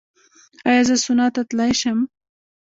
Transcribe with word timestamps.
ایا 0.69 0.81
زه 0.89 0.95
سونا 1.03 1.27
ته 1.35 1.41
تلی 1.49 1.71
شم؟ 1.79 1.99